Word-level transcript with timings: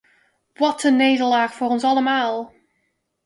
Wat 0.53 0.83
een 0.83 0.95
nederlaag 0.95 1.53
voor 1.53 1.67
ons 1.69 1.83
allemaal! 1.83 2.53